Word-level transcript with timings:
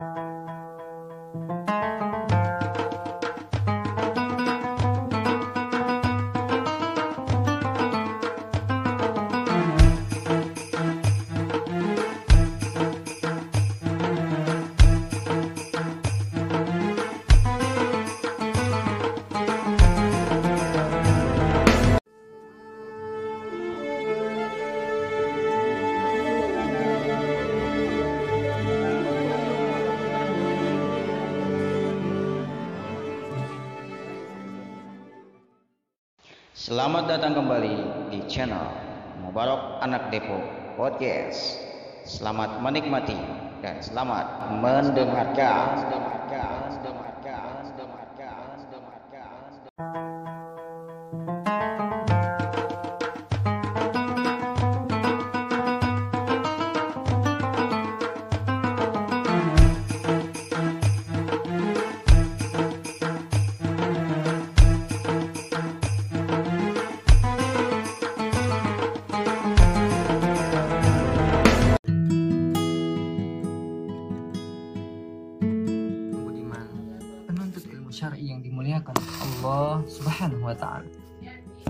Thank 0.00 0.18
you. 1.50 1.63
Selamat 36.64 37.04
datang 37.12 37.36
kembali 37.36 38.08
di 38.08 38.24
channel 38.24 38.64
Mubarak 39.20 39.84
Anak 39.84 40.08
Depok 40.08 40.40
Podcast. 40.80 41.60
Selamat 42.08 42.56
menikmati 42.64 43.20
dan 43.60 43.84
selamat 43.84 44.48
mendengarkan. 44.64 45.84
Budiman, 49.76 50.03
syar'i 77.94 78.34
yang 78.34 78.42
dimuliakan 78.42 78.98
Allah 78.98 79.86
Subhanahu 79.86 80.50
wa 80.50 80.56
taala. 80.58 80.90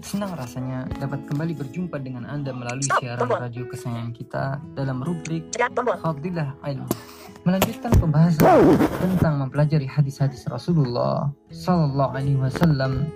Senang 0.03 0.35
rasanya 0.35 0.85
dapat 0.99 1.23
kembali 1.31 1.55
berjumpa 1.55 2.03
dengan 2.03 2.27
Anda 2.27 2.51
melalui 2.51 2.85
siaran 2.99 3.31
radio 3.31 3.63
kesayangan 3.69 4.11
kita 4.11 4.59
dalam 4.75 5.01
rubrik 5.01 5.55
Fadilah 6.03 6.59
Ilmu. 6.67 6.89
Melanjutkan 7.47 7.93
pembahasan 8.03 8.75
tentang 9.01 9.39
mempelajari 9.41 9.87
hadis-hadis 9.87 10.45
Rasulullah 10.51 11.31
Sallallahu 11.53 12.11
Alaihi 12.17 12.41
Wasallam. 12.41 13.07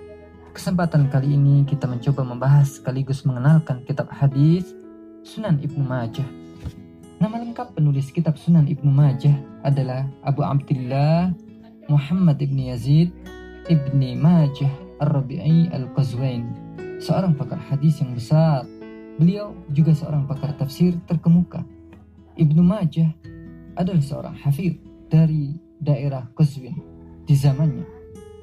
Kesempatan 0.55 1.11
kali 1.11 1.35
ini 1.35 1.67
kita 1.67 1.85
mencoba 1.85 2.23
membahas 2.23 2.79
sekaligus 2.79 3.27
mengenalkan 3.27 3.83
kitab 3.83 4.07
hadis 4.09 4.71
Sunan 5.27 5.59
Ibnu 5.59 5.83
Majah. 5.83 6.25
Nama 7.19 7.35
lengkap 7.43 7.75
penulis 7.75 8.07
kitab 8.09 8.39
Sunan 8.39 8.65
Ibnu 8.65 8.87
Majah 8.87 9.35
adalah 9.67 10.07
Abu 10.23 10.41
Abdullah 10.47 11.35
Muhammad 11.89 12.37
ibni 12.37 12.69
Yazid 12.69 13.09
ibni 13.65 14.13
Majah 14.13 14.69
Ar-Rabi'i 15.01 15.73
Al-Qazwain. 15.73 16.45
Seorang 17.01 17.33
pakar 17.33 17.57
hadis 17.57 17.97
yang 17.99 18.13
besar. 18.13 18.63
Beliau 19.17 19.57
juga 19.73 19.91
seorang 19.97 20.29
pakar 20.29 20.55
tafsir 20.55 20.95
terkemuka. 21.09 21.65
Ibnu 22.39 22.61
Majah 22.63 23.09
adalah 23.75 23.99
seorang 23.99 24.37
hafid 24.37 24.79
dari 25.09 25.57
daerah 25.81 26.29
Qazwin 26.37 26.77
di 27.25 27.35
zamannya. 27.35 27.83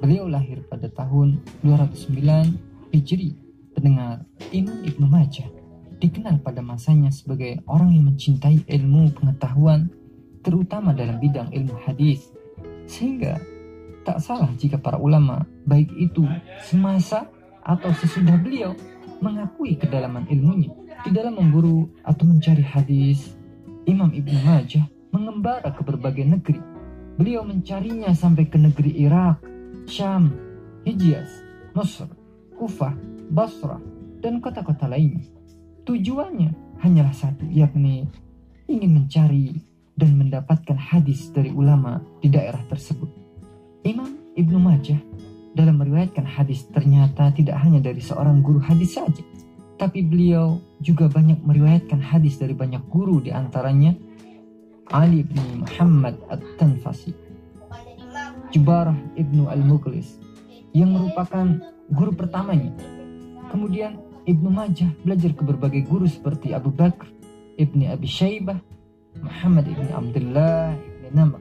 Beliau 0.03 0.29
lahir 0.29 0.61
pada 0.69 0.91
tahun 0.93 1.41
209 1.65 2.93
Hijri. 2.93 3.39
Pendengar 3.73 4.25
Imam 4.53 4.85
Ibnu 4.85 5.07
Majah 5.07 5.49
dikenal 6.01 6.41
pada 6.45 6.61
masanya 6.61 7.09
sebagai 7.13 7.61
orang 7.69 7.93
yang 7.93 8.09
mencintai 8.09 8.65
ilmu 8.69 9.17
pengetahuan 9.17 9.89
terutama 10.45 10.93
dalam 10.93 11.21
bidang 11.21 11.53
ilmu 11.53 11.77
hadis 11.85 12.36
sehingga 12.87 13.43
tak 14.07 14.23
salah 14.23 14.51
jika 14.55 14.79
para 14.79 14.97
ulama 14.97 15.43
baik 15.67 15.91
itu 15.99 16.23
semasa 16.63 17.27
atau 17.67 17.91
sesudah 17.99 18.39
beliau 18.39 18.73
mengakui 19.19 19.75
kedalaman 19.75 20.25
ilmunya. 20.31 20.71
Di 21.03 21.11
dalam 21.11 21.39
memburu 21.39 21.91
atau 22.03 22.27
mencari 22.27 22.63
hadis 22.63 23.35
Imam 23.87 24.11
Ibnu 24.11 24.39
Majah 24.43 24.87
mengembara 25.11 25.71
ke 25.75 25.83
berbagai 25.83 26.27
negeri. 26.27 26.63
Beliau 27.17 27.43
mencarinya 27.43 28.13
sampai 28.13 28.47
ke 28.47 28.59
negeri 28.61 28.93
Irak 29.03 29.41
Syam 29.89 30.35
Hijaz 30.85 31.31
Mesir 31.75 32.11
Kufah 32.55 32.95
Basrah 33.31 33.83
dan 34.23 34.39
kota-kota 34.39 34.87
lainnya. 34.87 35.27
Tujuannya 35.87 36.83
hanyalah 36.83 37.15
satu, 37.15 37.47
yakni 37.51 38.07
ingin 38.67 38.91
mencari 39.03 39.66
dan 39.97 40.13
mendapatkan 40.21 40.77
hadis 40.77 41.33
dari 41.33 41.49
ulama 41.51 42.05
di 42.21 42.29
daerah 42.29 42.61
tersebut. 42.69 43.09
Imam 43.83 44.21
Ibnu 44.37 44.61
Majah 44.61 45.01
dalam 45.57 45.81
meriwayatkan 45.81 46.29
hadis 46.29 46.69
ternyata 46.69 47.33
tidak 47.33 47.57
hanya 47.65 47.81
dari 47.81 48.05
seorang 48.05 48.45
guru 48.45 48.61
hadis 48.61 49.01
saja, 49.01 49.25
tapi 49.81 50.05
beliau 50.05 50.61
juga 50.85 51.09
banyak 51.09 51.41
meriwayatkan 51.41 51.97
hadis 51.97 52.37
dari 52.37 52.53
banyak 52.53 52.85
guru 52.93 53.25
di 53.25 53.33
antaranya 53.33 53.97
Ali 54.93 55.25
bin 55.25 55.65
Muhammad 55.65 56.21
At-Tanfasi, 56.29 57.11
Jubarah 58.53 58.97
Ibnu 59.17 59.49
Al-Mughlis 59.49 60.21
yang 60.77 60.93
merupakan 60.93 61.57
guru 61.89 62.13
pertamanya. 62.13 62.77
Kemudian 63.49 63.97
Ibnu 64.29 64.53
Majah 64.53 64.93
belajar 65.01 65.33
ke 65.33 65.43
berbagai 65.43 65.83
guru 65.89 66.05
seperti 66.05 66.53
Abu 66.53 66.69
Bakar, 66.69 67.09
Ibni 67.57 67.89
Abi 67.89 68.05
Shaybah, 68.05 68.61
Muhammad 69.23 69.65
Ibni 69.69 69.91
Abdullah 69.93 70.75
Ibni 70.77 71.09
Namr, 71.15 71.41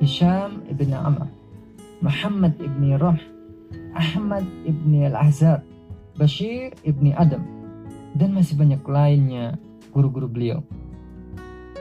Hisham 0.00 0.64
Ibni 0.70 0.96
Amr, 0.96 1.28
Muhammad 2.00 2.54
Ibni 2.58 2.96
Ramh, 2.98 3.22
Ahmad 3.94 4.44
Ibni 4.66 5.06
Al-Ahzab, 5.10 5.62
Bashir 6.18 6.74
Ibni 6.82 7.14
Adam, 7.14 7.42
dan 8.18 8.34
masih 8.34 8.58
banyak 8.58 8.82
lainnya 8.86 9.58
guru-guru 9.94 10.26
beliau. 10.26 10.60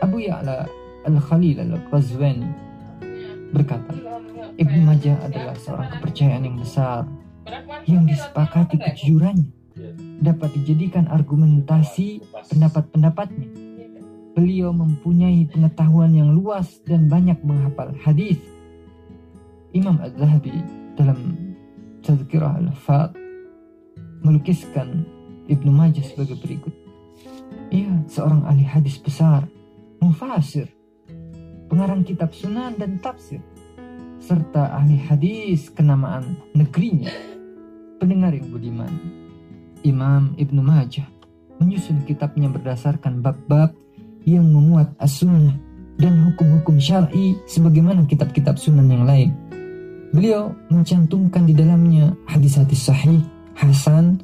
Abu 0.01 0.21
Ya'la 0.21 0.69
Al-Khalil 1.07 1.63
Al-Qazwani 1.63 2.49
berkata, 3.53 3.93
Ibnu 4.53 4.85
Majah 4.85 5.17
adalah 5.25 5.57
seorang 5.57 5.89
kepercayaan 5.97 6.45
yang 6.45 6.57
besar 6.61 7.09
yang 7.89 8.05
disepakati 8.05 8.77
kejujurannya 8.79 9.49
dapat 10.21 10.53
dijadikan 10.55 11.09
argumentasi 11.09 12.21
pendapat-pendapatnya. 12.53 13.62
Beliau 14.33 14.73
mempunyai 14.73 15.45
pengetahuan 15.45 16.09
yang 16.09 16.33
luas 16.33 16.81
dan 16.89 17.05
banyak 17.05 17.37
menghafal 17.45 17.93
hadis. 18.01 18.41
Imam 19.77 20.01
Az-Zahabi 20.01 20.57
dalam 20.97 21.37
Tazkirah 22.01 22.57
Al-Fat 22.57 23.13
melukiskan 24.25 25.05
Ibnu 25.45 25.69
Majah 25.69 26.01
sebagai 26.01 26.39
berikut. 26.41 26.73
Ia 27.69 27.93
seorang 28.09 28.45
ahli 28.49 28.65
hadis 28.65 28.97
besar, 28.97 29.45
mufasir, 30.01 30.69
pengarang 31.69 32.01
kitab 32.01 32.33
sunan 32.33 32.73
dan 32.77 32.97
tafsir, 33.01 33.41
serta 34.17 34.73
ahli 34.77 34.97
hadis 34.97 35.69
kenamaan 35.69 36.41
negerinya. 36.57 37.13
Pendengar 38.01 38.33
yang 38.33 38.49
budiman, 38.49 38.93
Imam 39.85 40.33
Ibnu 40.37 40.61
Majah 40.63 41.05
menyusun 41.61 42.03
kitabnya 42.03 42.49
berdasarkan 42.49 43.21
bab-bab 43.23 43.82
yang 44.23 44.47
memuat 44.47 44.95
as-sunnah 44.99 45.55
dan 45.99 46.19
hukum-hukum 46.25 46.81
syar'i 46.81 47.37
sebagaimana 47.45 48.03
kitab-kitab 48.09 48.57
sunan 48.57 48.89
yang 48.89 49.05
lain. 49.05 49.29
Beliau 50.13 50.53
mencantumkan 50.69 51.49
di 51.49 51.57
dalamnya 51.57 52.13
hadis-hadis 52.29 52.85
sahih, 52.85 53.21
hasan, 53.57 54.21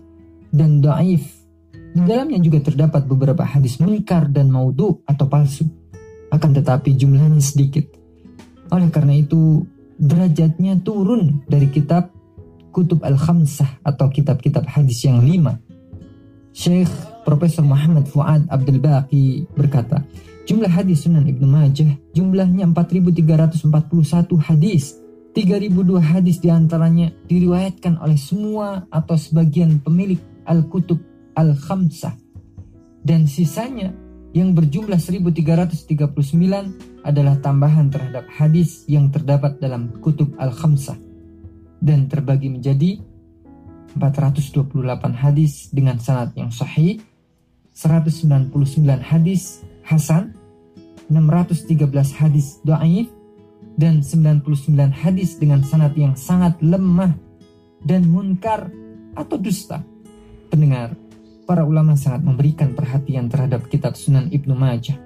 dan 0.53 0.81
daif. 0.81 1.25
Di 1.73 2.05
dalamnya 2.05 2.37
juga 2.41 2.61
terdapat 2.61 3.09
beberapa 3.09 3.41
hadis 3.41 3.81
munkar 3.81 4.29
dan 4.29 4.53
maudhu 4.53 5.01
atau 5.09 5.25
palsu. 5.25 5.65
Akan 6.29 6.53
tetapi 6.53 6.93
jumlahnya 6.93 7.41
sedikit. 7.41 7.89
Oleh 8.69 8.93
karena 8.93 9.17
itu, 9.17 9.65
derajatnya 9.97 10.77
turun 10.85 11.41
dari 11.49 11.73
kitab 11.73 12.13
Kutub 12.69 13.01
Al-Khamsah 13.01 13.81
atau 13.81 14.13
kitab-kitab 14.13 14.69
hadis 14.69 15.01
yang 15.09 15.25
lima. 15.25 15.57
Syekh 16.53 16.89
Profesor 17.23 17.61
Muhammad 17.61 18.09
Fuad 18.09 18.49
Abdul 18.49 18.81
Baqi 18.81 19.45
berkata, 19.53 20.01
jumlah 20.49 20.69
hadis 20.69 21.05
Sunan 21.05 21.29
Ibnu 21.29 21.45
Majah 21.45 21.93
jumlahnya 22.13 22.65
4341 22.71 23.69
hadis. 24.41 24.97
3002 25.29 26.01
hadis 26.01 26.41
di 26.41 26.49
antaranya 26.49 27.13
diriwayatkan 27.29 28.01
oleh 28.01 28.17
semua 28.17 28.89
atau 28.89 29.13
sebagian 29.13 29.77
pemilik 29.77 30.17
Al-Kutub 30.49 30.97
Al-Khamsah. 31.37 32.17
Dan 33.05 33.29
sisanya 33.29 33.93
yang 34.33 34.57
berjumlah 34.57 34.97
1339 34.97 36.89
adalah 37.05 37.37
tambahan 37.41 37.89
terhadap 37.89 38.25
hadis 38.29 38.85
yang 38.85 39.09
terdapat 39.09 39.57
dalam 39.57 39.89
kutub 40.01 40.33
Al-Khamsah 40.37 40.97
dan 41.79 42.11
terbagi 42.11 42.51
menjadi 42.51 42.99
428 43.97 44.69
hadis 45.15 45.73
dengan 45.73 45.97
sanad 45.97 46.35
yang 46.37 46.53
sahih, 46.53 47.01
199 47.73 48.51
hadis 48.99 49.63
hasan, 49.87 50.35
613 51.09 52.13
hadis 52.13 52.61
dhaif 52.61 53.09
dan 53.79 54.03
99 54.03 54.43
hadis 54.91 55.39
dengan 55.39 55.63
sanad 55.63 55.95
yang 55.95 56.13
sangat 56.13 56.59
lemah 56.59 57.15
dan 57.81 58.05
munkar 58.05 58.69
atau 59.15 59.39
dusta. 59.39 59.81
Pendengar, 60.51 60.93
para 61.47 61.63
ulama 61.65 61.95
sangat 61.95 62.21
memberikan 62.21 62.75
perhatian 62.75 63.31
terhadap 63.31 63.65
kitab 63.71 63.95
Sunan 63.95 64.29
Ibnu 64.29 64.53
Majah 64.53 64.99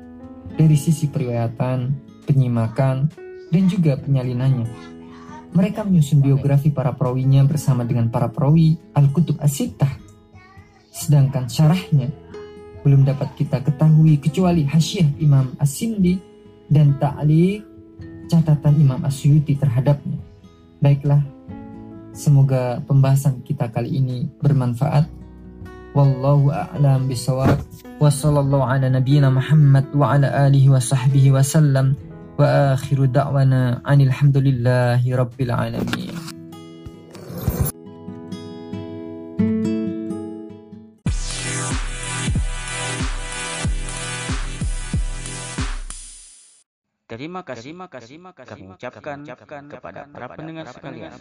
dari 0.57 0.75
sisi 0.75 1.07
periwayatan, 1.07 1.93
penyimakan, 2.25 3.07
dan 3.53 3.63
juga 3.69 3.95
penyalinannya. 4.01 4.67
Mereka 5.53 5.85
menyusun 5.85 6.19
biografi 6.19 6.73
para 6.73 6.97
perawinya 6.97 7.45
bersama 7.45 7.85
dengan 7.85 8.09
para 8.09 8.29
perawi 8.29 8.73
Al-Kutub 8.97 9.37
As-Sittah. 9.37 9.89
Sedangkan 10.89 11.45
syarahnya 11.45 12.09
belum 12.83 13.07
dapat 13.07 13.37
kita 13.39 13.63
ketahui 13.63 14.19
kecuali 14.19 14.67
hasyiah 14.67 15.07
Imam 15.21 15.55
As-Sindi 15.61 16.19
dan 16.67 16.97
ta'liq 16.99 17.73
catatan 18.27 18.75
Imam 18.81 18.99
Asyuti 19.05 19.53
terhadapnya. 19.55 20.17
Baiklah, 20.81 21.21
semoga 22.11 22.81
pembahasan 22.83 23.45
kita 23.45 23.69
kali 23.71 24.01
ini 24.01 24.27
bermanfaat 24.41 25.07
wallahu 25.93 26.49
a'lam 26.49 27.05
bisawab 27.05 27.61
wa 28.01 28.09
sallallahu 28.09 28.65
ala 28.65 28.89
nabiyyina 28.89 29.29
Muhammad 29.29 29.85
wa 29.93 30.17
ala 30.17 30.49
alihi 30.49 30.73
wa 30.73 30.81
sahbihi 30.81 31.29
wa 31.29 31.45
sallam 31.45 31.93
wa 32.33 32.73
akhiru 32.73 33.05
da'wana 33.05 33.81
anil 33.85 34.09
hamdulillahi 34.09 35.13
rabbil 35.13 35.53
alamin 35.53 36.17
Terima 47.13 47.45
kasih, 47.45 47.77
terima 47.77 47.85
kasih, 47.93 48.17
kami 48.41 48.73
ucapkan 48.73 49.21
kepada 49.69 50.09
para 50.09 50.33
pendengar 50.33 50.65
sekalian 50.65 51.13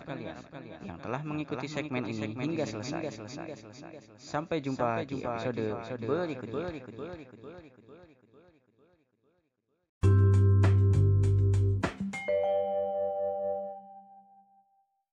yang 0.80 0.96
telah 0.96 1.20
mengikuti 1.20 1.68
segmen 1.68 2.08
ini 2.08 2.32
hingga 2.32 2.64
selesai. 2.64 3.12
Sampai 4.16 4.64
jumpa 4.64 5.04
di 5.04 5.20
episode 5.20 5.76
berikutnya. 6.00 6.72